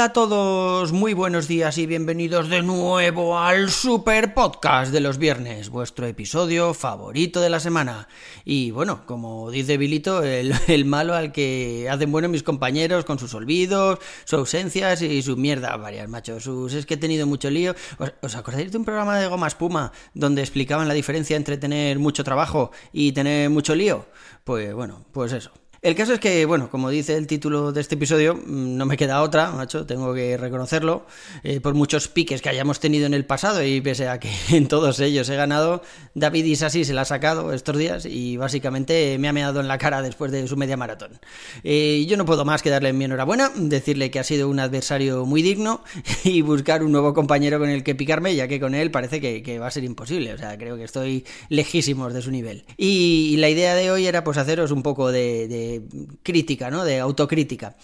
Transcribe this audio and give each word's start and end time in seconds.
Hola 0.00 0.06
a 0.06 0.12
todos, 0.14 0.92
muy 0.92 1.12
buenos 1.12 1.46
días 1.46 1.76
y 1.76 1.84
bienvenidos 1.84 2.48
de 2.48 2.62
nuevo 2.62 3.38
al 3.38 3.68
Super 3.68 4.32
Podcast 4.32 4.92
de 4.92 5.00
los 5.00 5.18
viernes, 5.18 5.68
vuestro 5.68 6.06
episodio 6.06 6.72
favorito 6.72 7.42
de 7.42 7.50
la 7.50 7.60
semana. 7.60 8.08
Y 8.46 8.70
bueno, 8.70 9.04
como 9.04 9.50
dice 9.50 9.76
Bilito, 9.76 10.22
el, 10.22 10.54
malo 10.86 11.14
al 11.14 11.32
que 11.32 11.86
hacen 11.90 12.10
bueno 12.10 12.30
mis 12.30 12.42
compañeros 12.42 13.04
con 13.04 13.18
sus 13.18 13.34
olvidos, 13.34 13.98
sus 14.24 14.38
ausencias 14.38 15.02
y 15.02 15.20
su 15.20 15.36
mierda 15.36 15.76
varias, 15.76 16.08
macho. 16.08 16.40
Sus, 16.40 16.72
es 16.72 16.86
que 16.86 16.94
he 16.94 16.96
tenido 16.96 17.26
mucho 17.26 17.50
lío. 17.50 17.74
¿Os, 17.98 18.14
os 18.22 18.36
acordáis 18.36 18.72
de 18.72 18.78
un 18.78 18.86
programa 18.86 19.18
de 19.18 19.28
Goma 19.28 19.48
Espuma 19.48 19.92
donde 20.14 20.40
explicaban 20.40 20.88
la 20.88 20.94
diferencia 20.94 21.36
entre 21.36 21.58
tener 21.58 21.98
mucho 21.98 22.24
trabajo 22.24 22.70
y 22.90 23.12
tener 23.12 23.50
mucho 23.50 23.74
lío? 23.74 24.06
Pues 24.44 24.72
bueno, 24.72 25.04
pues 25.12 25.34
eso. 25.34 25.50
El 25.82 25.94
caso 25.94 26.12
es 26.12 26.20
que, 26.20 26.44
bueno, 26.44 26.68
como 26.68 26.90
dice 26.90 27.16
el 27.16 27.26
título 27.26 27.72
de 27.72 27.80
este 27.80 27.94
episodio, 27.94 28.34
mm, 28.34 28.76
no 28.76 28.84
me 28.84 28.98
queda 28.98 29.22
otra, 29.22 29.50
macho, 29.52 29.86
tengo 29.86 30.12
que 30.12 30.36
reconocerlo, 30.36 31.06
eh, 31.42 31.60
por 31.60 31.72
muchos 31.72 32.08
piques 32.08 32.42
que 32.42 32.50
hayamos 32.50 32.80
tenido 32.80 33.06
en 33.06 33.14
el 33.14 33.24
pasado 33.24 33.64
y 33.64 33.80
pese 33.80 34.06
a 34.06 34.20
que 34.20 34.30
en 34.50 34.68
todos 34.68 35.00
ellos 35.00 35.26
he 35.30 35.36
ganado, 35.36 35.82
David 36.14 36.44
Isasi 36.44 36.84
se 36.84 36.92
la 36.92 37.02
ha 37.02 37.04
sacado 37.04 37.52
estos 37.52 37.76
días 37.76 38.06
y 38.06 38.36
básicamente 38.36 39.16
me 39.18 39.28
ha 39.28 39.32
meado 39.32 39.60
en 39.60 39.68
la 39.68 39.78
cara 39.78 40.02
después 40.02 40.32
de 40.32 40.46
su 40.48 40.56
media 40.56 40.76
maratón. 40.76 41.20
Eh, 41.62 42.04
yo 42.08 42.16
no 42.16 42.24
puedo 42.24 42.44
más 42.44 42.62
que 42.62 42.70
darle 42.70 42.92
mi 42.92 43.04
enhorabuena, 43.04 43.50
decirle 43.54 44.10
que 44.10 44.18
ha 44.18 44.24
sido 44.24 44.48
un 44.48 44.58
adversario 44.58 45.24
muy 45.24 45.42
digno 45.42 45.84
y 46.24 46.42
buscar 46.42 46.82
un 46.82 46.92
nuevo 46.92 47.14
compañero 47.14 47.58
con 47.58 47.68
el 47.68 47.84
que 47.84 47.94
picarme, 47.94 48.34
ya 48.34 48.48
que 48.48 48.58
con 48.58 48.74
él 48.74 48.90
parece 48.90 49.20
que, 49.20 49.58
va 49.60 49.66
a 49.66 49.70
ser 49.70 49.84
imposible, 49.84 50.32
o 50.32 50.38
sea, 50.38 50.56
creo 50.56 50.76
que 50.76 50.84
estoy 50.84 51.24
lejísimos 51.48 52.14
de 52.14 52.22
su 52.22 52.30
nivel. 52.30 52.64
Y, 52.76 53.36
la 53.40 53.48
idea 53.48 53.74
de 53.74 53.90
hoy 53.90 54.06
era 54.06 54.22
pues 54.22 54.36
haceros 54.36 54.70
un 54.70 54.82
poco 54.82 55.10
de, 55.12 55.48
de 55.48 55.82
crítica, 56.22 56.70
¿no? 56.70 56.84
De 56.84 57.00
autocrítica. 57.00 57.76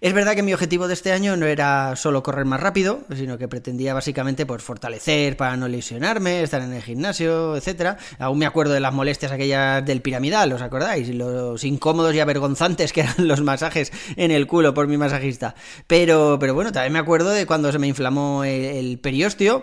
Es 0.00 0.14
verdad 0.14 0.34
que 0.34 0.42
mi 0.42 0.54
objetivo 0.54 0.88
de 0.88 0.94
este 0.94 1.12
año 1.12 1.36
no 1.36 1.46
era 1.46 1.96
solo 1.96 2.22
correr 2.22 2.46
más 2.46 2.60
rápido, 2.60 3.00
sino 3.14 3.36
que 3.36 3.48
pretendía 3.48 3.92
básicamente 3.92 4.46
pues 4.46 4.62
fortalecer 4.62 5.36
para 5.36 5.56
no 5.56 5.68
lesionarme, 5.68 6.42
estar 6.42 6.62
en 6.62 6.72
el 6.72 6.82
gimnasio, 6.82 7.56
etcétera. 7.56 7.72
Aún 8.18 8.38
me 8.38 8.46
acuerdo 8.46 8.74
de 8.74 8.80
las 8.80 8.92
molestias 8.92 9.32
aquellas 9.32 9.84
del 9.84 10.02
piramidal, 10.02 10.52
¿os 10.52 10.62
acordáis? 10.62 11.08
Los 11.08 11.64
incómodos 11.64 12.14
y 12.14 12.20
avergonzantes 12.20 12.92
que 12.92 13.02
eran 13.02 13.28
los 13.28 13.40
masajes 13.40 13.92
en 14.16 14.30
el 14.30 14.46
culo 14.46 14.74
por 14.74 14.88
mi 14.88 14.96
masajista. 14.96 15.54
Pero, 15.86 16.38
pero 16.40 16.54
bueno, 16.54 16.72
también 16.72 16.92
me 16.92 16.98
acuerdo 16.98 17.30
de 17.30 17.46
cuando 17.46 17.72
se 17.72 17.78
me 17.78 17.86
inflamó 17.86 18.44
el, 18.44 18.64
el 18.64 18.98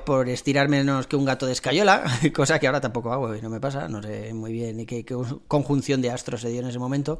por 0.05 0.29
estirar 0.29 0.69
menos 0.69 1.07
que 1.07 1.15
un 1.15 1.25
gato 1.25 1.45
de 1.45 1.53
escayola, 1.53 2.03
cosa 2.33 2.59
que 2.59 2.67
ahora 2.67 2.81
tampoco 2.81 3.11
hago 3.11 3.35
y 3.35 3.41
no 3.41 3.49
me 3.49 3.59
pasa, 3.59 3.87
no 3.87 4.01
sé 4.01 4.33
muy 4.33 4.53
bien 4.53 4.85
qué, 4.85 5.03
qué 5.03 5.15
conjunción 5.47 6.01
de 6.01 6.11
astros 6.11 6.41
se 6.41 6.49
dio 6.49 6.61
en 6.61 6.67
ese 6.67 6.79
momento. 6.79 7.19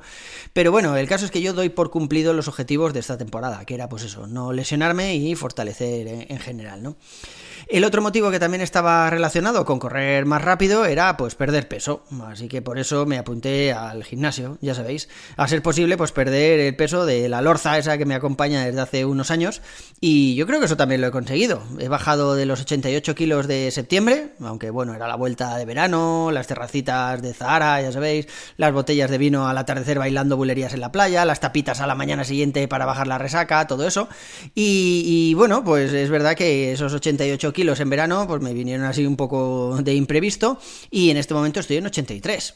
Pero 0.54 0.72
bueno, 0.72 0.96
el 0.98 1.08
caso 1.08 1.26
es 1.26 1.32
que 1.32 1.42
yo 1.42 1.54
doy 1.54 1.70
por 1.70 1.90
cumplido 1.90 2.34
los 2.34 2.48
objetivos 2.48 2.94
de 2.94 3.00
esta 3.00 3.18
temporada, 3.18 3.66
que 3.66 3.74
era 3.74 3.90
pues 3.90 4.04
eso, 4.04 4.28
no 4.28 4.54
lesionarme 4.54 5.16
y 5.16 5.36
fortalecer 5.36 6.08
en, 6.08 6.26
en 6.30 6.40
general, 6.40 6.84
¿no? 6.84 6.96
El 7.68 7.84
otro 7.84 8.02
motivo 8.02 8.32
que 8.32 8.40
también 8.40 8.62
estaba 8.62 9.10
relacionado 9.12 9.64
con 9.64 9.78
correr 9.78 10.26
más 10.26 10.42
rápido 10.42 10.79
era 10.86 11.18
pues 11.18 11.36
perder 11.36 11.68
peso, 11.68 12.04
así 12.28 12.48
que 12.48 12.62
por 12.62 12.80
eso 12.80 13.06
me 13.06 13.18
apunté 13.18 13.74
al 13.74 14.04
gimnasio, 14.04 14.58
ya 14.62 14.76
sabéis, 14.76 15.10
a 15.38 15.48
ser 15.48 15.62
posible 15.62 15.98
pues 15.98 16.12
perder 16.12 16.60
el 16.60 16.76
peso 16.76 17.06
de 17.06 17.30
la 17.30 17.42
lorza 17.42 17.78
esa 17.78 17.98
que 17.98 18.06
me 18.06 18.16
acompaña 18.16 18.66
desde 18.66 18.82
hace 18.82 19.06
unos 19.06 19.32
años 19.32 19.62
y 20.02 20.36
yo 20.36 20.48
creo 20.48 20.60
que 20.60 20.66
eso 20.66 20.78
también 20.78 21.02
lo 21.02 21.08
he 21.08 21.12
conseguido. 21.12 21.62
He 21.80 21.88
bajado 21.88 22.36
de 22.36 22.46
los 22.46 22.62
88 22.62 23.16
kilos 23.16 23.48
de 23.48 23.72
septiembre, 23.72 24.30
aunque 24.40 24.70
bueno, 24.70 24.94
era 24.94 25.08
la 25.08 25.16
vuelta 25.16 25.58
de 25.58 25.66
verano, 25.66 26.32
las 26.32 26.48
terracitas 26.48 27.22
de 27.22 27.34
Zahara, 27.34 27.82
ya 27.82 27.92
sabéis, 27.92 28.28
las 28.58 28.74
botellas 28.74 29.10
de 29.10 29.18
vino 29.18 29.48
al 29.48 29.58
atardecer 29.58 30.00
bailando 30.00 30.38
bulerías 30.38 30.74
en 30.74 30.82
la 30.82 30.92
playa, 30.92 31.26
las 31.26 31.40
tapitas 31.40 31.82
a 31.82 31.88
la 31.88 31.96
mañana 31.96 32.24
siguiente 32.24 32.68
para 32.68 32.86
bajar 32.86 33.08
la 33.08 33.18
resaca, 33.18 33.68
todo 33.68 33.88
eso. 33.88 34.10
Y, 34.56 35.34
bueno, 35.36 35.64
pues 35.64 35.94
es 35.94 36.10
verdad 36.10 36.36
que 36.36 36.72
esos 36.72 36.94
88 36.94 37.54
kilos 37.54 37.80
en 37.80 37.90
verano 37.90 38.28
pues 38.28 38.42
me 38.42 38.54
vinieron 38.54 38.86
así 38.86 39.06
un 39.06 39.16
poco 39.16 39.78
de 39.82 39.94
imprevisto 39.94 40.60
y 40.92 41.10
en 41.10 41.18
este 41.18 41.34
momento 41.34 41.60
estoy 41.60 41.78
en 41.78 41.86
83. 41.86 42.54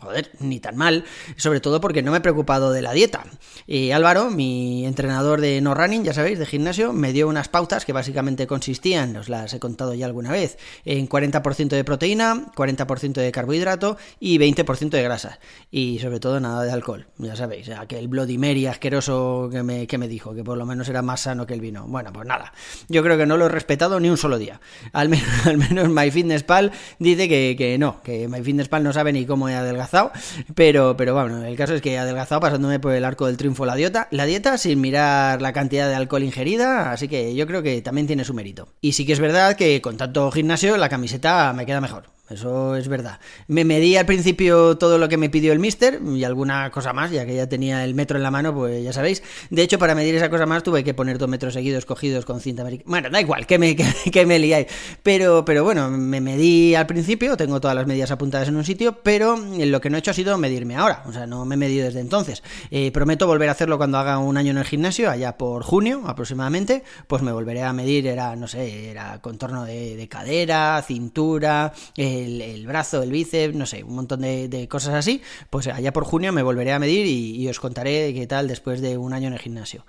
Joder, 0.00 0.30
ni 0.40 0.60
tan 0.60 0.76
mal, 0.76 1.04
sobre 1.36 1.60
todo 1.60 1.80
porque 1.80 2.02
no 2.02 2.10
me 2.10 2.18
he 2.18 2.20
preocupado 2.20 2.72
de 2.72 2.82
la 2.82 2.92
dieta. 2.92 3.24
Y 3.66 3.90
Álvaro, 3.90 4.30
mi 4.30 4.86
entrenador 4.86 5.40
de 5.40 5.60
no 5.60 5.74
running, 5.74 6.04
ya 6.04 6.14
sabéis, 6.14 6.38
de 6.38 6.46
gimnasio, 6.46 6.92
me 6.92 7.12
dio 7.12 7.28
unas 7.28 7.48
pautas 7.48 7.84
que 7.84 7.92
básicamente 7.92 8.46
consistían, 8.46 9.16
os 9.16 9.28
las 9.28 9.52
he 9.54 9.60
contado 9.60 9.94
ya 9.94 10.06
alguna 10.06 10.30
vez, 10.30 10.58
en 10.84 11.08
40% 11.08 11.68
de 11.68 11.84
proteína, 11.84 12.46
40% 12.54 13.14
de 13.14 13.32
carbohidrato 13.32 13.96
y 14.20 14.38
20% 14.38 14.90
de 14.90 15.02
grasa. 15.02 15.38
Y 15.70 15.98
sobre 16.00 16.20
todo 16.20 16.40
nada 16.40 16.64
de 16.64 16.72
alcohol, 16.72 17.06
ya 17.18 17.36
sabéis, 17.36 17.68
aquel 17.70 18.08
Bloody 18.08 18.38
Mary 18.38 18.66
asqueroso 18.66 19.48
que 19.50 19.62
me, 19.62 19.86
que 19.86 19.98
me 19.98 20.08
dijo, 20.08 20.34
que 20.34 20.44
por 20.44 20.58
lo 20.58 20.66
menos 20.66 20.88
era 20.88 21.02
más 21.02 21.22
sano 21.22 21.46
que 21.46 21.54
el 21.54 21.60
vino. 21.60 21.86
Bueno, 21.86 22.12
pues 22.12 22.26
nada, 22.26 22.52
yo 22.88 23.02
creo 23.02 23.16
que 23.16 23.26
no 23.26 23.36
lo 23.36 23.46
he 23.46 23.48
respetado 23.48 24.00
ni 24.00 24.08
un 24.08 24.16
solo 24.16 24.38
día. 24.38 24.60
Al 24.92 25.08
menos, 25.08 25.28
al 25.46 25.58
menos 25.58 25.88
MyFitnessPal 25.88 26.72
dice 26.98 27.28
que, 27.28 27.41
que, 27.56 27.78
no, 27.78 28.02
que 28.02 28.28
MyFitnessPal 28.28 28.82
no 28.82 28.92
sabe 28.92 29.12
ni 29.12 29.26
cómo 29.26 29.48
he 29.48 29.54
adelgazado, 29.54 30.12
pero, 30.54 30.96
pero 30.96 31.14
bueno, 31.14 31.44
el 31.44 31.56
caso 31.56 31.74
es 31.74 31.82
que 31.82 31.92
he 31.92 31.98
adelgazado 31.98 32.40
pasándome 32.40 32.80
por 32.80 32.92
el 32.92 33.04
arco 33.04 33.26
del 33.26 33.36
triunfo 33.36 33.66
la 33.66 33.74
dieta, 33.74 34.08
la 34.10 34.24
dieta 34.24 34.58
sin 34.58 34.80
mirar 34.80 35.42
la 35.42 35.52
cantidad 35.52 35.88
de 35.88 35.94
alcohol 35.94 36.22
ingerida, 36.22 36.92
así 36.92 37.08
que 37.08 37.34
yo 37.34 37.46
creo 37.46 37.62
que 37.62 37.82
también 37.82 38.06
tiene 38.06 38.24
su 38.24 38.34
mérito. 38.34 38.68
Y 38.80 38.92
sí 38.92 39.06
que 39.06 39.12
es 39.12 39.20
verdad 39.20 39.56
que 39.56 39.80
con 39.80 39.96
tanto 39.96 40.30
gimnasio 40.30 40.76
la 40.76 40.88
camiseta 40.88 41.52
me 41.52 41.66
queda 41.66 41.80
mejor. 41.80 42.04
Eso 42.32 42.76
es 42.76 42.88
verdad. 42.88 43.20
Me 43.46 43.64
medí 43.64 43.96
al 43.96 44.06
principio 44.06 44.76
todo 44.78 44.98
lo 44.98 45.08
que 45.08 45.16
me 45.16 45.30
pidió 45.30 45.52
el 45.52 45.58
mister 45.58 46.00
y 46.02 46.24
alguna 46.24 46.70
cosa 46.70 46.92
más, 46.92 47.10
ya 47.10 47.26
que 47.26 47.34
ya 47.34 47.48
tenía 47.48 47.84
el 47.84 47.94
metro 47.94 48.16
en 48.16 48.22
la 48.22 48.30
mano, 48.30 48.54
pues 48.54 48.82
ya 48.82 48.92
sabéis. 48.92 49.22
De 49.50 49.62
hecho, 49.62 49.78
para 49.78 49.94
medir 49.94 50.14
esa 50.14 50.30
cosa 50.30 50.46
más 50.46 50.62
tuve 50.62 50.84
que 50.84 50.94
poner 50.94 51.18
dos 51.18 51.28
metros 51.28 51.54
seguidos 51.54 51.84
cogidos 51.86 52.24
con 52.24 52.40
cinta 52.40 52.62
americana. 52.62 52.90
Bueno, 52.90 53.10
da 53.10 53.20
igual, 53.20 53.46
que 53.46 53.58
me, 53.58 53.76
que, 53.76 53.86
que 54.12 54.26
me 54.26 54.38
liáis. 54.38 54.66
Pero, 55.02 55.44
pero 55.44 55.64
bueno, 55.64 55.90
me 55.90 56.20
medí 56.20 56.74
al 56.74 56.86
principio, 56.86 57.36
tengo 57.36 57.60
todas 57.60 57.76
las 57.76 57.86
medidas 57.86 58.10
apuntadas 58.10 58.48
en 58.48 58.56
un 58.56 58.64
sitio, 58.64 58.98
pero 59.02 59.36
lo 59.36 59.80
que 59.80 59.90
no 59.90 59.96
he 59.96 60.00
hecho 60.00 60.10
ha 60.10 60.14
sido 60.14 60.36
medirme 60.38 60.76
ahora. 60.76 61.02
O 61.06 61.12
sea, 61.12 61.26
no 61.26 61.44
me 61.44 61.54
he 61.54 61.58
medido 61.58 61.84
desde 61.84 62.00
entonces. 62.00 62.42
Eh, 62.70 62.90
prometo 62.92 63.26
volver 63.26 63.48
a 63.48 63.52
hacerlo 63.52 63.78
cuando 63.78 63.98
haga 63.98 64.18
un 64.18 64.36
año 64.36 64.50
en 64.50 64.58
el 64.58 64.64
gimnasio, 64.64 65.10
allá 65.10 65.36
por 65.36 65.62
junio 65.62 66.02
aproximadamente. 66.06 66.82
Pues 67.06 67.22
me 67.22 67.32
volveré 67.32 67.62
a 67.62 67.72
medir, 67.72 68.06
era, 68.06 68.36
no 68.36 68.48
sé, 68.48 68.90
era 68.90 69.20
contorno 69.20 69.64
de, 69.64 69.96
de 69.96 70.08
cadera, 70.08 70.82
cintura. 70.86 71.72
Eh, 71.96 72.21
el, 72.24 72.66
brazo, 72.66 73.02
el 73.02 73.10
bíceps, 73.10 73.54
no 73.54 73.66
sé, 73.66 73.84
un 73.84 73.94
montón 73.94 74.20
de, 74.20 74.66
cosas 74.70 74.94
así, 74.94 75.22
pues 75.50 75.66
allá 75.66 75.92
por 75.92 76.04
junio 76.04 76.32
me 76.32 76.42
volveré 76.42 76.72
a 76.72 76.78
medir 76.78 77.06
y, 77.06 77.42
y, 77.42 77.48
os 77.48 77.60
contaré 77.60 78.12
qué 78.14 78.26
tal 78.26 78.48
después 78.48 78.80
de 78.80 78.96
un 78.96 79.12
año 79.12 79.28
en 79.28 79.34
el 79.34 79.38
gimnasio. 79.38 79.84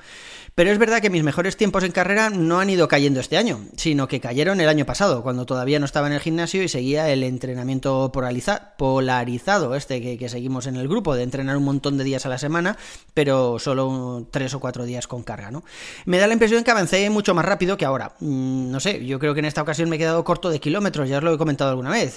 Pero 0.56 0.72
es 0.72 0.78
verdad 0.78 1.02
que 1.02 1.10
mis 1.10 1.24
mejores 1.24 1.58
tiempos 1.58 1.84
en 1.84 1.92
carrera 1.92 2.30
no 2.30 2.60
han 2.60 2.70
ido 2.70 2.88
cayendo 2.88 3.20
este 3.20 3.38
año, 3.38 3.62
sino 3.76 4.08
que 4.08 4.20
cayeron 4.20 4.62
el 4.62 4.70
año 4.70 4.86
pasado, 4.86 5.24
cuando 5.24 5.46
todavía 5.48 5.80
no 5.80 5.86
estaba 5.86 6.08
en 6.08 6.14
el 6.14 6.20
gimnasio 6.20 6.62
y 6.62 6.68
seguía 6.68 7.10
el 7.10 7.24
entrenamiento 7.24 8.12
polarizado, 8.12 9.76
este 9.76 10.02
que, 10.02 10.18
que 10.18 10.30
seguimos 10.30 10.68
en 10.68 10.76
el 10.76 10.88
grupo, 10.88 11.16
de 11.16 11.24
entrenar 11.24 11.58
un 11.58 11.64
montón 11.64 11.98
de 11.98 12.04
días 12.04 12.26
a 12.26 12.30
la 12.30 12.38
semana, 12.38 12.78
pero 13.16 13.58
solo 13.58 14.28
tres 14.30 14.54
o 14.54 14.60
cuatro 14.60 14.86
días 14.86 15.08
con 15.08 15.24
carga, 15.24 15.50
¿no? 15.50 15.64
Me 16.06 16.20
da 16.20 16.28
la 16.28 16.34
impresión 16.34 16.64
que 16.64 16.72
avancé 16.72 17.10
mucho 17.10 17.34
más 17.34 17.46
rápido 17.46 17.78
que 17.78 17.86
ahora. 17.86 18.14
Mm, 18.20 18.72
no 18.72 18.80
sé, 18.80 19.06
yo 19.06 19.20
creo 19.20 19.34
que 19.34 19.40
en 19.40 19.46
esta 19.46 19.62
ocasión 19.62 19.90
me 19.90 19.96
he 19.96 20.00
quedado 20.00 20.24
corto 20.24 20.50
de 20.50 20.60
kilómetros, 20.60 21.10
ya 21.10 21.18
os 21.18 21.24
lo 21.24 21.34
he 21.34 21.38
comentado 21.38 21.70
alguna 21.72 21.92
vez. 21.92 22.13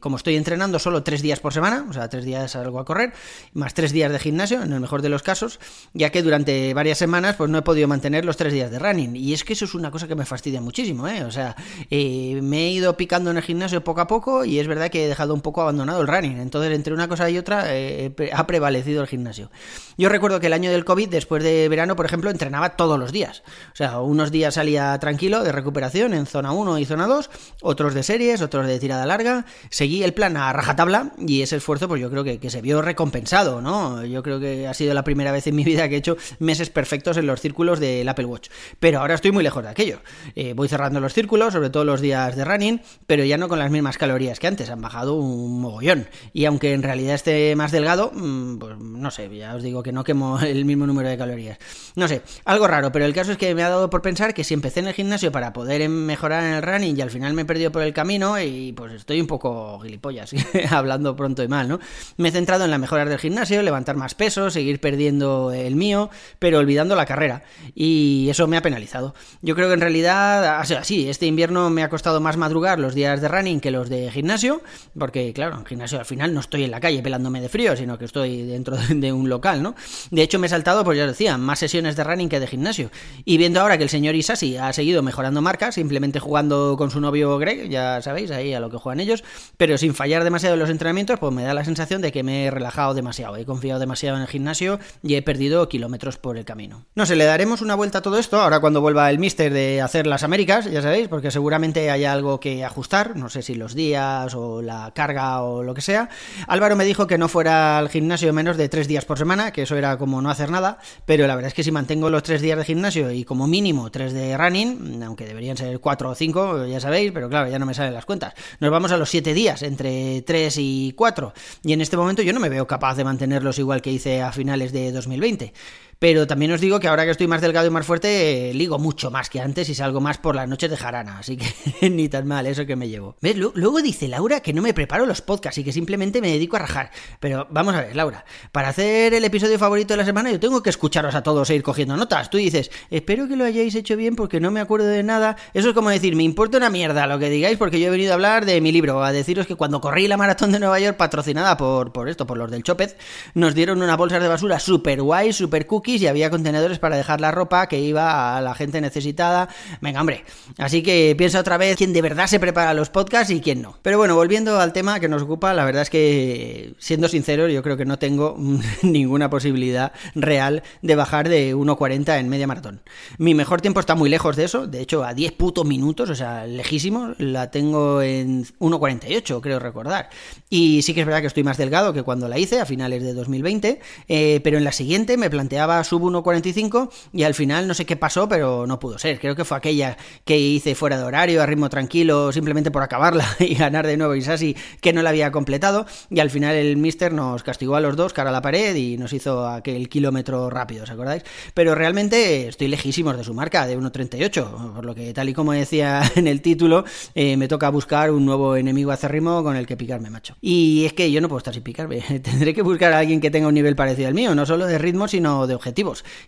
Como 0.00 0.16
estoy 0.16 0.36
entrenando 0.36 0.78
solo 0.78 1.02
tres 1.02 1.22
días 1.22 1.40
por 1.40 1.52
semana, 1.52 1.86
o 1.88 1.92
sea, 1.92 2.08
tres 2.08 2.24
días 2.24 2.50
salgo 2.50 2.78
a 2.78 2.84
correr, 2.84 3.12
más 3.52 3.74
tres 3.74 3.92
días 3.92 4.10
de 4.12 4.18
gimnasio, 4.18 4.62
en 4.62 4.72
el 4.72 4.80
mejor 4.80 5.02
de 5.02 5.08
los 5.08 5.22
casos, 5.22 5.60
ya 5.92 6.10
que 6.10 6.22
durante 6.22 6.74
varias 6.74 6.98
semanas 6.98 7.36
pues 7.36 7.50
no 7.50 7.58
he 7.58 7.62
podido 7.62 7.88
mantener 7.88 8.24
los 8.24 8.36
tres 8.36 8.52
días 8.52 8.70
de 8.70 8.78
running. 8.78 9.16
Y 9.16 9.32
es 9.32 9.44
que 9.44 9.52
eso 9.52 9.64
es 9.64 9.74
una 9.74 9.90
cosa 9.90 10.08
que 10.08 10.14
me 10.14 10.24
fastidia 10.24 10.60
muchísimo, 10.60 11.08
¿eh? 11.08 11.24
O 11.24 11.30
sea, 11.30 11.56
eh, 11.90 12.40
me 12.42 12.66
he 12.66 12.70
ido 12.70 12.96
picando 12.96 13.30
en 13.30 13.36
el 13.36 13.42
gimnasio 13.42 13.82
poco 13.84 14.00
a 14.00 14.06
poco 14.06 14.44
y 14.44 14.58
es 14.58 14.66
verdad 14.66 14.90
que 14.90 15.04
he 15.04 15.08
dejado 15.08 15.34
un 15.34 15.40
poco 15.40 15.62
abandonado 15.62 16.00
el 16.00 16.08
running. 16.08 16.38
Entonces, 16.38 16.72
entre 16.72 16.94
una 16.94 17.08
cosa 17.08 17.28
y 17.30 17.38
otra, 17.38 17.64
eh, 17.68 18.12
ha 18.32 18.46
prevalecido 18.46 19.02
el 19.02 19.08
gimnasio. 19.08 19.50
Yo 19.96 20.08
recuerdo 20.08 20.40
que 20.40 20.46
el 20.46 20.52
año 20.52 20.70
del 20.70 20.84
COVID, 20.84 21.08
después 21.08 21.42
de 21.42 21.68
verano, 21.68 21.96
por 21.96 22.06
ejemplo, 22.06 22.30
entrenaba 22.30 22.76
todos 22.76 22.98
los 22.98 23.12
días. 23.12 23.42
O 23.72 23.76
sea, 23.76 24.00
unos 24.00 24.30
días 24.30 24.54
salía 24.54 24.98
tranquilo 24.98 25.42
de 25.42 25.52
recuperación 25.52 26.14
en 26.14 26.26
zona 26.26 26.52
1 26.52 26.78
y 26.78 26.84
zona 26.84 27.06
2, 27.06 27.30
otros 27.62 27.94
de 27.94 28.02
series, 28.02 28.42
otros 28.42 28.66
de 28.66 28.78
tirada 28.78 29.06
larga 29.06 29.29
seguí 29.68 30.02
el 30.02 30.14
plan 30.14 30.36
a 30.36 30.52
rajatabla 30.52 31.12
y 31.18 31.42
ese 31.42 31.56
esfuerzo 31.56 31.88
pues 31.88 32.00
yo 32.00 32.10
creo 32.10 32.24
que, 32.24 32.50
se 32.50 32.62
vio 32.62 32.82
recompensado, 32.82 33.60
¿no? 33.60 34.04
Yo 34.04 34.22
creo 34.22 34.40
que 34.40 34.66
ha 34.66 34.74
sido 34.74 34.92
la 34.94 35.04
primera 35.04 35.30
vez 35.30 35.46
en 35.46 35.54
mi 35.54 35.64
vida 35.64 35.88
que 35.88 35.94
he 35.94 35.98
hecho 35.98 36.16
meses 36.38 36.70
perfectos 36.70 37.16
en 37.16 37.26
los 37.26 37.40
círculos 37.40 37.78
del 37.78 38.08
Apple 38.08 38.24
Watch. 38.24 38.48
Pero 38.80 39.00
ahora 39.00 39.14
estoy 39.14 39.32
muy 39.32 39.44
lejos 39.44 39.62
de 39.62 39.68
aquello. 39.68 40.00
Eh, 40.34 40.52
voy 40.54 40.68
cerrando 40.68 41.00
los 41.00 41.14
círculos, 41.14 41.52
sobre 41.52 41.70
todo 41.70 41.84
los 41.84 42.00
días 42.00 42.34
de 42.36 42.44
running, 42.44 42.80
pero 43.06 43.24
ya 43.24 43.38
no 43.38 43.48
con 43.48 43.58
las 43.58 43.70
mismas 43.70 43.98
calorías 43.98 44.40
que 44.40 44.46
antes, 44.46 44.70
han 44.70 44.80
bajado 44.80 45.14
un 45.14 45.60
mogollón. 45.60 46.08
Y 46.32 46.44
aunque 46.44 46.72
en 46.72 46.82
realidad 46.82 47.14
esté 47.14 47.54
más 47.56 47.72
delgado, 47.72 48.10
mm, 48.12 48.58
pues 48.58 48.78
no 48.78 49.10
sé, 49.10 49.28
ya 49.36 49.54
os 49.54 49.62
digo 49.62 49.82
que 49.82 49.92
no 49.92 50.04
quemo 50.04 50.40
el 50.40 50.64
mismo 50.64 50.86
número 50.86 51.08
de 51.08 51.16
calorías. 51.16 51.58
No 51.94 52.08
sé, 52.08 52.22
algo 52.44 52.66
raro, 52.66 52.92
pero 52.92 53.04
el 53.04 53.14
caso 53.14 53.32
es 53.32 53.38
que 53.38 53.54
me 53.54 53.62
ha 53.62 53.68
dado 53.68 53.90
por 53.90 54.02
pensar 54.02 54.34
que 54.34 54.44
si 54.44 54.54
empecé 54.54 54.80
en 54.80 54.88
el 54.88 54.94
gimnasio 54.94 55.32
para 55.32 55.52
poder 55.52 55.88
mejorar 55.88 56.44
en 56.44 56.54
el 56.54 56.62
running 56.62 56.96
y 56.96 57.00
al 57.00 57.10
final 57.10 57.34
me 57.34 57.42
he 57.42 57.44
perdido 57.44 57.72
por 57.72 57.82
el 57.82 57.92
camino 57.92 58.40
y 58.40 58.72
pues 58.72 58.92
estoy 58.92 59.18
un 59.20 59.26
poco 59.26 59.78
gilipollas, 59.80 60.32
hablando 60.70 61.16
pronto 61.16 61.42
y 61.42 61.48
mal, 61.48 61.68
¿no? 61.68 61.80
Me 62.16 62.28
he 62.28 62.32
centrado 62.32 62.64
en 62.64 62.70
la 62.70 62.78
mejora 62.78 63.04
del 63.04 63.18
gimnasio, 63.18 63.62
levantar 63.62 63.96
más 63.96 64.14
peso, 64.14 64.50
seguir 64.50 64.80
perdiendo 64.80 65.52
el 65.52 65.76
mío, 65.76 66.10
pero 66.38 66.58
olvidando 66.58 66.96
la 66.96 67.06
carrera. 67.06 67.42
Y 67.74 68.28
eso 68.30 68.46
me 68.46 68.56
ha 68.56 68.62
penalizado. 68.62 69.14
Yo 69.42 69.54
creo 69.54 69.68
que 69.68 69.74
en 69.74 69.80
realidad, 69.80 70.60
o 70.60 70.84
sí, 70.84 71.08
este 71.08 71.26
invierno 71.26 71.70
me 71.70 71.82
ha 71.82 71.88
costado 71.88 72.20
más 72.20 72.36
madrugar 72.36 72.78
los 72.78 72.94
días 72.94 73.20
de 73.20 73.28
running 73.28 73.60
que 73.60 73.70
los 73.70 73.88
de 73.88 74.10
gimnasio, 74.10 74.62
porque 74.98 75.32
claro, 75.32 75.58
en 75.58 75.66
gimnasio 75.66 75.98
al 75.98 76.04
final 76.04 76.34
no 76.34 76.40
estoy 76.40 76.64
en 76.64 76.70
la 76.70 76.80
calle 76.80 77.02
pelándome 77.02 77.40
de 77.40 77.48
frío, 77.48 77.76
sino 77.76 77.98
que 77.98 78.04
estoy 78.04 78.42
dentro 78.42 78.76
de 78.76 79.12
un 79.12 79.28
local, 79.28 79.62
¿no? 79.62 79.74
De 80.10 80.22
hecho, 80.22 80.38
me 80.38 80.46
he 80.46 80.50
saltado, 80.50 80.84
pues 80.84 80.98
ya 80.98 81.04
os 81.04 81.10
decía, 81.10 81.36
más 81.38 81.58
sesiones 81.58 81.96
de 81.96 82.04
running 82.04 82.28
que 82.28 82.40
de 82.40 82.46
gimnasio. 82.46 82.90
Y 83.24 83.38
viendo 83.38 83.60
ahora 83.60 83.76
que 83.76 83.84
el 83.84 83.90
señor 83.90 84.14
Isasi 84.14 84.56
ha 84.56 84.72
seguido 84.72 85.02
mejorando 85.02 85.40
marcas, 85.40 85.74
simplemente 85.74 86.20
jugando 86.20 86.76
con 86.76 86.90
su 86.90 87.00
novio 87.00 87.38
Greg, 87.38 87.68
ya 87.68 88.00
sabéis, 88.02 88.30
ahí 88.30 88.54
a 88.54 88.60
lo 88.60 88.70
que 88.70 88.76
juegan 88.76 89.00
ellos, 89.00 89.09
pero 89.56 89.78
sin 89.78 89.94
fallar 89.94 90.24
demasiado 90.24 90.54
en 90.54 90.60
los 90.60 90.70
entrenamientos, 90.70 91.18
pues 91.18 91.32
me 91.32 91.42
da 91.42 91.54
la 91.54 91.64
sensación 91.64 92.02
de 92.02 92.12
que 92.12 92.22
me 92.22 92.44
he 92.46 92.50
relajado 92.50 92.94
demasiado, 92.94 93.36
he 93.36 93.44
confiado 93.44 93.80
demasiado 93.80 94.16
en 94.16 94.22
el 94.22 94.28
gimnasio 94.28 94.78
y 95.02 95.14
he 95.14 95.22
perdido 95.22 95.68
kilómetros 95.68 96.18
por 96.18 96.36
el 96.38 96.44
camino. 96.44 96.86
No 96.94 97.06
sé, 97.06 97.16
le 97.16 97.24
daremos 97.24 97.62
una 97.62 97.74
vuelta 97.74 97.98
a 97.98 98.02
todo 98.02 98.18
esto 98.18 98.40
ahora 98.40 98.60
cuando 98.60 98.80
vuelva 98.80 99.10
el 99.10 99.18
mister 99.18 99.52
de 99.52 99.80
hacer 99.80 100.06
las 100.06 100.22
Américas, 100.22 100.70
ya 100.70 100.82
sabéis, 100.82 101.08
porque 101.08 101.30
seguramente 101.30 101.90
hay 101.90 102.04
algo 102.04 102.40
que 102.40 102.64
ajustar, 102.64 103.16
no 103.16 103.28
sé 103.28 103.42
si 103.42 103.54
los 103.54 103.74
días 103.74 104.34
o 104.34 104.62
la 104.62 104.92
carga 104.94 105.42
o 105.42 105.62
lo 105.62 105.74
que 105.74 105.80
sea. 105.80 106.08
Álvaro 106.46 106.76
me 106.76 106.84
dijo 106.84 107.06
que 107.06 107.18
no 107.18 107.28
fuera 107.28 107.78
al 107.78 107.88
gimnasio 107.88 108.32
menos 108.32 108.56
de 108.56 108.68
tres 108.68 108.88
días 108.88 109.04
por 109.04 109.18
semana, 109.18 109.52
que 109.52 109.62
eso 109.62 109.76
era 109.76 109.96
como 109.98 110.20
no 110.22 110.30
hacer 110.30 110.50
nada, 110.50 110.78
pero 111.06 111.26
la 111.26 111.34
verdad 111.34 111.48
es 111.48 111.54
que 111.54 111.64
si 111.64 111.72
mantengo 111.72 112.10
los 112.10 112.22
tres 112.22 112.40
días 112.40 112.58
de 112.58 112.64
gimnasio 112.64 113.10
y 113.10 113.24
como 113.24 113.46
mínimo 113.46 113.90
tres 113.90 114.12
de 114.12 114.36
running, 114.36 115.02
aunque 115.02 115.26
deberían 115.26 115.56
ser 115.56 115.78
cuatro 115.80 116.10
o 116.10 116.14
cinco, 116.14 116.66
ya 116.66 116.80
sabéis, 116.80 117.12
pero 117.12 117.28
claro, 117.28 117.48
ya 117.48 117.58
no 117.58 117.66
me 117.66 117.74
salen 117.74 117.94
las 117.94 118.04
cuentas. 118.04 118.34
Nos 118.60 118.70
vamos 118.70 118.92
a 118.92 118.96
los 119.00 119.10
siete 119.10 119.34
días, 119.34 119.62
entre 119.62 120.22
tres 120.22 120.56
y 120.58 120.92
cuatro, 120.96 121.32
y 121.64 121.72
en 121.72 121.80
este 121.80 121.96
momento 121.96 122.22
yo 122.22 122.32
no 122.32 122.38
me 122.38 122.48
veo 122.48 122.66
capaz 122.68 122.94
de 122.94 123.02
mantenerlos 123.02 123.58
igual 123.58 123.82
que 123.82 123.90
hice 123.90 124.22
a 124.22 124.30
finales 124.30 124.72
de 124.72 124.92
2020. 124.92 125.52
Pero 126.00 126.26
también 126.26 126.50
os 126.50 126.62
digo 126.62 126.80
que 126.80 126.88
ahora 126.88 127.04
que 127.04 127.10
estoy 127.10 127.26
más 127.26 127.42
delgado 127.42 127.66
y 127.66 127.70
más 127.70 127.84
fuerte, 127.84 128.52
ligo 128.54 128.78
mucho 128.78 129.10
más 129.10 129.28
que 129.28 129.38
antes 129.38 129.68
y 129.68 129.74
salgo 129.74 130.00
más 130.00 130.16
por 130.16 130.34
las 130.34 130.48
noches 130.48 130.70
de 130.70 130.78
jarana. 130.78 131.18
Así 131.18 131.36
que 131.36 131.90
ni 131.90 132.08
tan 132.08 132.26
mal 132.26 132.46
eso 132.46 132.64
que 132.64 132.74
me 132.74 132.88
llevo. 132.88 133.16
¿Ves? 133.20 133.36
Luego 133.36 133.82
dice 133.82 134.08
Laura 134.08 134.40
que 134.40 134.54
no 134.54 134.62
me 134.62 134.72
preparo 134.72 135.04
los 135.04 135.20
podcasts 135.20 135.58
y 135.58 135.64
que 135.64 135.74
simplemente 135.74 136.22
me 136.22 136.32
dedico 136.32 136.56
a 136.56 136.60
rajar. 136.60 136.90
Pero 137.20 137.46
vamos 137.50 137.74
a 137.74 137.82
ver, 137.82 137.94
Laura. 137.94 138.24
Para 138.50 138.70
hacer 138.70 139.12
el 139.12 139.22
episodio 139.24 139.58
favorito 139.58 139.92
de 139.92 139.98
la 139.98 140.06
semana, 140.06 140.30
yo 140.30 140.40
tengo 140.40 140.62
que 140.62 140.70
escucharos 140.70 141.14
a 141.14 141.22
todos 141.22 141.50
e 141.50 141.56
ir 141.56 141.62
cogiendo 141.62 141.94
notas. 141.98 142.30
Tú 142.30 142.38
dices, 142.38 142.70
espero 142.90 143.28
que 143.28 143.36
lo 143.36 143.44
hayáis 143.44 143.74
hecho 143.74 143.94
bien 143.94 144.16
porque 144.16 144.40
no 144.40 144.50
me 144.50 144.60
acuerdo 144.60 144.86
de 144.86 145.02
nada. 145.02 145.36
Eso 145.52 145.68
es 145.68 145.74
como 145.74 145.90
decir, 145.90 146.16
me 146.16 146.22
importa 146.22 146.56
una 146.56 146.70
mierda 146.70 147.06
lo 147.06 147.18
que 147.18 147.28
digáis 147.28 147.58
porque 147.58 147.78
yo 147.78 147.88
he 147.88 147.90
venido 147.90 148.12
a 148.12 148.14
hablar 148.14 148.46
de 148.46 148.58
mi 148.62 148.72
libro. 148.72 149.04
A 149.04 149.12
deciros 149.12 149.46
que 149.46 149.54
cuando 149.54 149.82
corrí 149.82 150.08
la 150.08 150.16
maratón 150.16 150.50
de 150.50 150.60
Nueva 150.60 150.80
York, 150.80 150.96
patrocinada 150.96 151.58
por, 151.58 151.92
por 151.92 152.08
esto, 152.08 152.26
por 152.26 152.38
los 152.38 152.50
del 152.50 152.62
Chopez, 152.62 152.96
nos 153.34 153.54
dieron 153.54 153.82
una 153.82 153.98
bolsa 153.98 154.18
de 154.18 154.28
basura 154.28 154.58
super 154.58 155.02
guay, 155.02 155.34
super 155.34 155.66
cookie 155.66 155.89
y 155.96 156.06
había 156.06 156.30
contenedores 156.30 156.78
para 156.78 156.96
dejar 156.96 157.20
la 157.20 157.30
ropa 157.30 157.68
que 157.68 157.80
iba 157.80 158.36
a 158.36 158.40
la 158.40 158.54
gente 158.54 158.80
necesitada. 158.80 159.48
Venga, 159.80 160.00
hombre. 160.00 160.24
Así 160.58 160.82
que 160.82 161.14
piensa 161.16 161.40
otra 161.40 161.56
vez 161.56 161.76
quién 161.76 161.92
de 161.92 162.02
verdad 162.02 162.26
se 162.26 162.40
prepara 162.40 162.74
los 162.74 162.90
podcasts 162.90 163.32
y 163.32 163.40
quién 163.40 163.62
no. 163.62 163.78
Pero 163.82 163.98
bueno, 163.98 164.14
volviendo 164.14 164.60
al 164.60 164.72
tema 164.72 165.00
que 165.00 165.08
nos 165.08 165.22
ocupa, 165.22 165.54
la 165.54 165.64
verdad 165.64 165.82
es 165.82 165.90
que, 165.90 166.74
siendo 166.78 167.08
sincero, 167.08 167.48
yo 167.48 167.62
creo 167.62 167.76
que 167.76 167.84
no 167.84 167.98
tengo 167.98 168.36
ninguna 168.82 169.30
posibilidad 169.30 169.92
real 170.14 170.62
de 170.82 170.94
bajar 170.94 171.28
de 171.28 171.54
1.40 171.54 172.18
en 172.18 172.28
media 172.28 172.46
maratón. 172.46 172.82
Mi 173.18 173.34
mejor 173.34 173.60
tiempo 173.60 173.80
está 173.80 173.94
muy 173.94 174.10
lejos 174.10 174.36
de 174.36 174.44
eso, 174.44 174.66
de 174.66 174.80
hecho 174.80 175.04
a 175.04 175.14
10 175.14 175.32
putos 175.32 175.64
minutos, 175.64 176.10
o 176.10 176.14
sea, 176.14 176.46
lejísimo, 176.46 177.14
la 177.18 177.50
tengo 177.50 178.02
en 178.02 178.44
1.48, 178.44 179.40
creo 179.40 179.58
recordar. 179.58 180.10
Y 180.48 180.82
sí 180.82 180.94
que 180.94 181.00
es 181.00 181.06
verdad 181.06 181.20
que 181.20 181.26
estoy 181.26 181.44
más 181.44 181.56
delgado 181.56 181.92
que 181.92 182.02
cuando 182.02 182.28
la 182.28 182.38
hice, 182.38 182.60
a 182.60 182.66
finales 182.66 183.02
de 183.02 183.14
2020, 183.14 183.80
eh, 184.08 184.40
pero 184.42 184.58
en 184.58 184.64
la 184.64 184.72
siguiente 184.72 185.16
me 185.16 185.30
planteaba 185.30 185.79
sub 185.84 186.02
1.45 186.02 186.90
y 187.12 187.22
al 187.22 187.34
final 187.34 187.68
no 187.68 187.74
sé 187.74 187.84
qué 187.86 187.96
pasó, 187.96 188.28
pero 188.28 188.66
no 188.66 188.78
pudo 188.78 188.98
ser. 188.98 189.18
Creo 189.18 189.34
que 189.34 189.44
fue 189.44 189.56
aquella 189.56 189.96
que 190.24 190.38
hice 190.38 190.74
fuera 190.74 190.98
de 190.98 191.04
horario, 191.04 191.42
a 191.42 191.46
ritmo 191.46 191.68
tranquilo, 191.68 192.32
simplemente 192.32 192.70
por 192.70 192.82
acabarla 192.82 193.26
y 193.38 193.54
ganar 193.54 193.86
de 193.86 193.96
nuevo 193.96 194.14
Isasi, 194.14 194.56
que 194.80 194.92
no 194.92 195.02
la 195.02 195.10
había 195.10 195.30
completado. 195.32 195.86
Y 196.10 196.20
al 196.20 196.30
final 196.30 196.54
el 196.56 196.76
Mister 196.76 197.12
nos 197.12 197.42
castigó 197.42 197.76
a 197.76 197.80
los 197.80 197.96
dos 197.96 198.12
cara 198.12 198.30
a 198.30 198.32
la 198.32 198.42
pared 198.42 198.74
y 198.74 198.96
nos 198.96 199.12
hizo 199.12 199.46
aquel 199.46 199.88
kilómetro 199.88 200.50
rápido, 200.50 200.84
¿os 200.84 200.90
acordáis? 200.90 201.22
Pero 201.54 201.74
realmente 201.74 202.48
estoy 202.48 202.68
lejísimos 202.68 203.16
de 203.16 203.24
su 203.24 203.34
marca, 203.34 203.66
de 203.66 203.78
1.38, 203.78 204.74
por 204.74 204.84
lo 204.84 204.94
que 204.94 205.12
tal 205.12 205.28
y 205.28 205.34
como 205.34 205.52
decía 205.52 206.02
en 206.16 206.26
el 206.26 206.42
título, 206.42 206.84
eh, 207.14 207.36
me 207.36 207.48
toca 207.48 207.68
buscar 207.70 208.10
un 208.10 208.24
nuevo 208.24 208.56
enemigo 208.56 208.90
acérrimo 208.90 209.42
con 209.42 209.56
el 209.56 209.66
que 209.66 209.76
picarme, 209.76 210.10
macho. 210.10 210.36
Y 210.40 210.84
es 210.84 210.92
que 210.92 211.10
yo 211.10 211.20
no 211.20 211.28
puedo 211.28 211.38
estar 211.38 211.54
sin 211.54 211.62
picarme, 211.62 212.00
tendré 212.22 212.54
que 212.54 212.62
buscar 212.62 212.92
a 212.92 212.98
alguien 212.98 213.20
que 213.20 213.30
tenga 213.30 213.48
un 213.48 213.54
nivel 213.54 213.76
parecido 213.76 214.08
al 214.08 214.14
mío, 214.14 214.34
no 214.34 214.46
solo 214.46 214.66
de 214.66 214.78
ritmo, 214.78 215.08
sino 215.08 215.46
de 215.46 215.54
objetivos. 215.54 215.69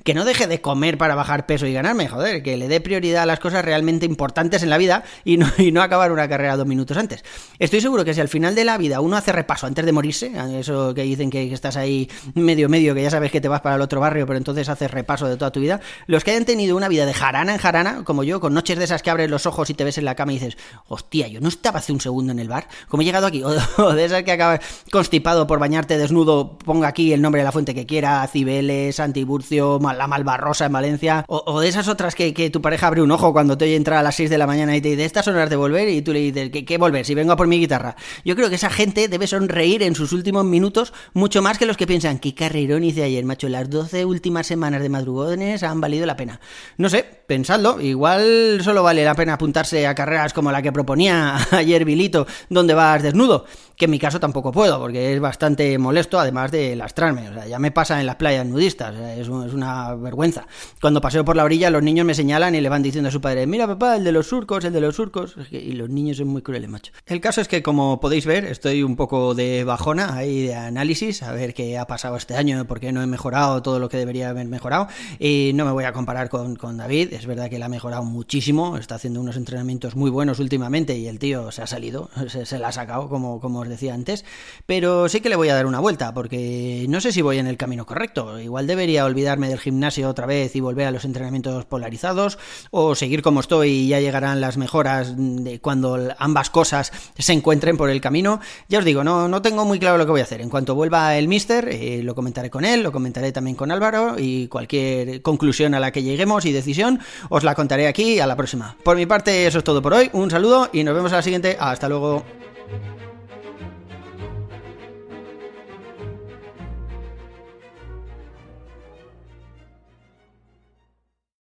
Que 0.05 0.15
no 0.15 0.25
deje 0.25 0.47
de 0.47 0.61
comer 0.61 0.99
para 0.99 1.15
bajar 1.15 1.47
peso 1.47 1.67
y 1.67 1.73
ganarme, 1.73 2.09
joder, 2.09 2.43
que 2.43 2.56
le 2.56 2.69
dé 2.69 2.81
prioridad 2.81 3.23
a 3.23 3.27
las 3.27 3.41
cosas 3.41 3.65
realmente 3.65 4.06
importantes 4.06 4.62
en 4.62 4.71
la 4.71 4.79
vida 4.79 5.05
y 5.25 5.37
no, 5.37 5.47
y 5.59 5.73
no 5.73 5.83
acabar 5.83 6.12
una 6.12 6.29
carrera 6.29 6.56
dos 6.56 6.67
minutos 6.67 6.97
antes. 6.97 7.25
Estoy 7.59 7.81
seguro 7.81 8.05
que 8.05 8.15
si 8.15 8.21
al 8.21 8.29
final 8.29 8.55
de 8.55 8.65
la 8.65 8.79
vida 8.79 9.00
uno 9.00 9.17
hace 9.17 9.33
repaso 9.33 9.67
antes 9.67 9.85
de 9.85 9.93
morirse, 9.93 10.33
eso 10.59 10.94
que 10.94 11.03
dicen 11.03 11.31
que 11.31 11.53
estás 11.53 11.77
ahí 11.77 12.09
medio 12.35 12.69
medio, 12.69 12.94
que 12.94 13.03
ya 13.03 13.11
sabes 13.11 13.31
que 13.31 13.41
te 13.41 13.49
vas 13.49 13.61
para 13.61 13.77
el 13.77 13.83
otro 13.83 14.00
barrio, 14.00 14.27
pero 14.27 14.37
entonces 14.37 14.69
haces 14.69 14.91
repaso 14.91 15.29
de 15.29 15.37
toda 15.37 15.50
tu 15.50 15.61
vida, 15.61 15.81
los 16.06 16.25
que 16.25 16.33
hayan 16.33 16.44
tenido 16.44 16.77
una 16.77 16.89
vida 16.89 17.06
de 17.06 17.15
jarana 17.15 17.53
en 17.53 17.59
jarana, 17.59 18.05
como 18.05 18.25
yo, 18.25 18.41
con 18.41 18.55
noches 18.55 18.79
de 18.79 18.85
esas 18.85 19.03
que 19.03 19.11
abres 19.11 19.31
los 19.31 19.47
ojos 19.47 19.71
y 19.71 19.75
te 19.75 19.85
ves 19.85 19.99
en 19.99 20.05
la 20.05 20.15
cama 20.15 20.33
y 20.33 20.39
dices, 20.39 20.56
hostia, 20.89 21.29
yo 21.29 21.41
no 21.41 21.49
estaba 21.49 21.79
hace 21.79 21.93
un 21.93 22.00
segundo 22.00 22.33
en 22.33 22.39
el 22.39 22.49
bar, 22.49 22.69
¿cómo 22.89 23.03
he 23.03 23.05
llegado 23.05 23.27
aquí? 23.27 23.43
O, 23.79 23.93
de 23.94 24.05
esas 24.05 24.23
que 24.23 24.33
acabas 24.33 24.61
constipado 24.91 25.47
por 25.47 25.59
bañarte 25.59 25.99
desnudo, 25.99 26.59
ponga 26.59 26.89
aquí 26.89 27.12
el 27.12 27.23
nombre 27.23 27.41
de 27.41 27.44
la 27.44 27.53
fuente 27.53 27.75
que 27.75 27.87
quiera, 27.87 28.27
Cibeles, 28.27 29.00
Antiburcio, 29.32 29.81
la 29.96 30.06
Malvarrosa 30.06 30.67
en 30.67 30.73
Valencia, 30.73 31.25
o, 31.26 31.61
de 31.61 31.69
esas 31.69 31.88
otras 31.88 32.14
que, 32.14 32.50
tu 32.50 32.61
pareja 32.61 32.88
abre 32.88 33.00
un 33.00 33.11
ojo 33.11 33.32
cuando 33.32 33.56
te 33.56 33.64
oye 33.64 33.76
entrar 33.76 33.99
a 33.99 34.02
las 34.02 34.17
6 34.17 34.29
de 34.29 34.37
la 34.37 34.46
mañana 34.46 34.76
y 34.76 34.81
te 34.81 34.90
dice, 34.90 35.05
estas 35.05 35.26
horas 35.29 35.49
de 35.49 35.56
volver, 35.56 35.88
y 35.88 36.02
tú 36.02 36.12
le 36.12 36.20
dices, 36.20 36.50
¿qué, 36.67 36.79
volver? 36.79 37.06
Si 37.06 37.14
vengo 37.14 37.32
a 37.32 37.37
por 37.37 37.46
mi 37.46 37.58
guitarra. 37.58 37.96
Yo 38.25 38.37
creo 38.37 38.50
que 38.50 38.56
esa 38.56 38.69
gente 38.69 39.08
debe 39.08 39.26
sonreír 39.26 39.82
en 39.82 39.94
sus 39.94 40.12
últimos 40.12 40.44
minutos 40.44 40.93
mucho 41.14 41.40
más 41.40 41.58
que 41.58 41.67
los 41.67 41.76
que 41.76 41.87
piensan, 41.87 42.19
qué 42.19 42.34
carrerón 42.34 42.84
hice 42.84 43.05
ayer, 43.05 43.25
macho, 43.25 43.49
las 43.49 43.70
12 43.70 44.05
últimas 44.05 44.46
semanas 44.46 44.82
de 44.82 44.88
madrugones 44.90 45.62
han 45.62 45.81
valido 45.81 46.05
la 46.05 46.17
pena. 46.17 46.41
No 46.77 46.91
sé, 46.91 47.05
pensadlo, 47.27 47.81
igual 47.81 48.60
solo 48.62 48.82
vale 48.82 49.05
la 49.05 49.15
pena 49.15 49.34
apuntarse 49.34 49.86
a 49.86 49.94
carreras 49.94 50.32
como 50.32 50.53
la 50.53 50.60
que 50.60 50.72
proponía 50.72 51.39
ayer 51.53 51.84
Vilito, 51.84 52.27
donde 52.51 52.74
vas 52.74 53.03
desnudo 53.03 53.46
que 53.82 53.86
en 53.86 53.91
mi 53.91 53.98
caso 53.98 54.20
tampoco 54.20 54.53
puedo, 54.53 54.79
porque 54.79 55.12
es 55.12 55.20
bastante 55.20 55.77
molesto, 55.77 56.20
además 56.20 56.53
de 56.53 56.77
lastrarme. 56.77 57.29
O 57.29 57.34
sea, 57.34 57.46
ya 57.46 57.58
me 57.58 57.72
pasa 57.72 57.98
en 57.98 58.06
las 58.06 58.15
playas 58.15 58.46
nudistas, 58.46 58.94
es, 59.16 59.28
una 59.28 59.94
vergüenza. 59.94 60.46
Cuando 60.81 61.00
paseo 61.00 61.24
por 61.24 61.36
la 61.36 61.44
orilla, 61.44 61.70
los 61.70 61.82
niños 61.82 62.06
me 62.06 62.14
señalan 62.14 62.54
y 62.54 62.60
le 62.60 62.69
van 62.69 62.82
diciendo 62.82 63.08
a 63.08 63.12
su 63.12 63.20
padre, 63.20 63.46
mira 63.46 63.66
papá, 63.66 63.96
el 63.96 64.04
de 64.04 64.12
los 64.12 64.26
surcos, 64.26 64.64
el 64.64 64.72
de 64.72 64.81
los 64.81 64.96
surcos. 64.96 65.36
Y 65.50 65.72
los 65.72 65.88
niños 65.88 66.16
son 66.16 66.28
muy 66.28 66.42
crueles, 66.42 66.69
macho. 66.69 66.92
El 67.06 67.20
caso 67.20 67.40
es 67.40 67.48
que, 67.48 67.62
como 67.62 68.00
podéis 68.00 68.26
ver, 68.26 68.44
estoy 68.44 68.82
un 68.82 68.96
poco 68.96 69.34
de 69.34 69.64
bajona 69.64 70.14
ahí 70.14 70.46
de 70.46 70.54
análisis, 70.54 71.22
a 71.22 71.32
ver 71.32 71.54
qué 71.54 71.78
ha 71.78 71.86
pasado 71.86 72.16
este 72.16 72.34
año, 72.34 72.64
por 72.66 72.81
qué 72.81 72.92
no 72.92 73.02
he 73.02 73.06
mejorado 73.06 73.62
todo 73.62 73.78
lo 73.78 73.88
que 73.88 73.96
debería 73.96 74.31
haber 74.31 74.46
mejorado. 74.46 74.88
Y 75.19 75.52
no 75.54 75.64
me 75.64 75.72
voy 75.72 75.84
a 75.84 75.92
comparar 75.92 76.28
con, 76.28 76.56
con 76.56 76.76
David, 76.76 77.12
es 77.12 77.26
verdad 77.26 77.48
que 77.48 77.56
él 77.56 77.62
ha 77.62 77.69
mejorado 77.69 78.04
muchísimo, 78.04 78.76
está 78.76 78.96
haciendo 78.96 79.20
unos 79.20 79.36
entrenamientos 79.36 79.96
muy 79.96 80.10
buenos 80.10 80.38
últimamente 80.38 80.96
y 80.96 81.06
el 81.06 81.19
tío 81.19 81.50
se 81.52 81.62
ha 81.62 81.66
salido, 81.66 82.10
se, 82.28 82.46
se 82.46 82.58
la 82.58 82.69
ha 82.69 82.72
sacado, 82.72 83.08
como, 83.08 83.40
como 83.40 83.60
os 83.60 83.69
decía 83.69 83.94
antes, 83.94 84.24
pero 84.66 85.08
sí 85.08 85.20
que 85.20 85.28
le 85.28 85.36
voy 85.36 85.48
a 85.48 85.54
dar 85.54 85.66
una 85.66 85.81
vuelta, 85.81 86.14
porque 86.14 86.86
no 86.88 87.00
sé 87.00 87.12
si 87.12 87.22
voy 87.22 87.38
en 87.38 87.46
el 87.46 87.56
camino 87.56 87.86
correcto. 87.86 88.38
Igual 88.40 88.66
debería 88.66 89.02
olvidarme 89.05 89.49
del 89.49 89.59
gimnasio 89.59 90.09
otra 90.09 90.27
vez 90.27 90.55
y 90.56 90.61
volver 90.61 90.87
a 90.87 90.91
los 90.91 91.05
entrenamientos 91.05 91.65
polarizados, 91.65 92.39
o 92.71 92.94
seguir 92.94 93.23
como 93.23 93.41
estoy 93.41 93.71
y 93.71 93.89
ya 93.89 94.01
llegarán 94.01 94.41
las 94.41 94.56
mejoras 94.56 95.15
de 95.17 95.61
cuando 95.61 95.99
ambas 96.19 96.51
cosas 96.51 96.93
se 97.19 97.32
encuentren 97.32 97.77
por 97.77 97.91
el 97.91 98.01
camino. 98.01 98.41
Ya 98.69 98.79
os 98.79 98.85
digo, 98.85 99.05
no, 99.05 99.29
no 99.29 99.43
tengo 99.43 99.65
muy 99.65 99.79
claro 99.79 99.99
lo 99.99 100.05
que 100.05 100.11
voy 100.11 100.21
a 100.21 100.25
hacer. 100.25 100.41
En 100.41 100.51
cuanto 100.51 100.75
vuelva 100.75 101.17
el 101.17 101.29
Mister, 101.29 101.69
eh, 101.69 102.03
lo 102.03 102.15
comentaré 102.15 102.51
con 102.51 102.65
él, 102.65 102.82
lo 102.82 102.93
comentaré 102.93 103.32
también 103.32 103.56
con 103.56 103.71
Álvaro 103.71 104.17
y 104.19 104.49
cualquier 104.49 105.23
conclusión 105.23 105.75
a 105.75 105.81
la 105.81 105.93
que 105.93 106.03
lleguemos 106.03 106.44
y 106.44 106.53
decisión 106.53 107.01
os 107.29 107.44
la 107.44 107.55
contaré 107.55 107.87
aquí 107.87 108.21
a 108.21 108.27
la 108.27 108.37
próxima. 108.37 108.77
Por 108.82 108.97
mi 108.97 109.06
parte, 109.06 109.47
eso 109.47 109.59
es 109.59 109.65
todo 109.65 109.82
por 109.82 109.94
hoy. 109.94 110.11
Un 110.13 110.31
saludo 110.31 110.69
y 110.73 110.85
nos 110.85 110.94
vemos 110.94 111.13
a 111.13 111.17
la 111.17 111.23
siguiente. 111.23 111.56
Hasta 111.59 111.89
luego. 111.89 112.42